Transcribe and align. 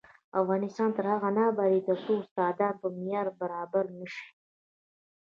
افغانستان 0.41 0.89
تر 0.97 1.05
هغو 1.13 1.29
نه 1.37 1.41
ابادیږي، 1.51 1.81
ترڅو 1.87 2.11
استادان 2.21 2.73
په 2.81 2.87
معیار 2.95 3.27
برابر 3.41 3.85
نشي. 3.99 4.27